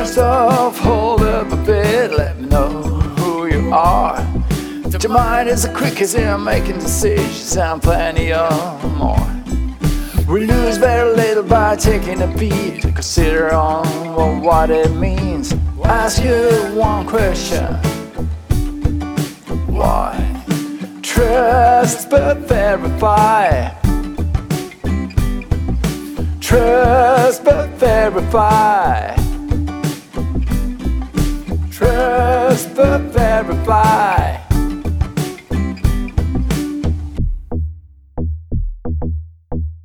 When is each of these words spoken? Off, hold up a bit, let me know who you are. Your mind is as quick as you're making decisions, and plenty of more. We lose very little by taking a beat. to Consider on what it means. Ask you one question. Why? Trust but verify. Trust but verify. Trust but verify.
Off, 0.00 0.78
hold 0.78 1.20
up 1.20 1.52
a 1.52 1.56
bit, 1.56 2.10
let 2.12 2.40
me 2.40 2.48
know 2.48 2.68
who 2.70 3.46
you 3.46 3.70
are. 3.70 4.18
Your 4.98 5.12
mind 5.12 5.50
is 5.50 5.66
as 5.66 5.76
quick 5.76 6.00
as 6.00 6.14
you're 6.14 6.38
making 6.38 6.78
decisions, 6.78 7.54
and 7.58 7.82
plenty 7.82 8.32
of 8.32 8.96
more. 8.96 9.18
We 10.26 10.46
lose 10.46 10.78
very 10.78 11.14
little 11.14 11.42
by 11.42 11.76
taking 11.76 12.22
a 12.22 12.26
beat. 12.38 12.80
to 12.80 12.92
Consider 12.92 13.52
on 13.52 14.40
what 14.40 14.70
it 14.70 14.90
means. 14.94 15.54
Ask 15.84 16.24
you 16.24 16.48
one 16.74 17.06
question. 17.06 17.66
Why? 19.68 20.16
Trust 21.02 22.08
but 22.08 22.38
verify. 22.48 23.68
Trust 26.40 27.44
but 27.44 27.68
verify. 27.78 29.29
Trust 32.50 32.74
but 32.74 33.00
verify. 33.12 34.49